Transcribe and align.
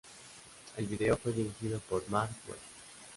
El 0.77 0.87
vídeo 0.87 1.15
fue 1.15 1.31
dirigido 1.31 1.79
por 1.81 2.01
Marc 2.09 2.31
Webb. 2.47 2.57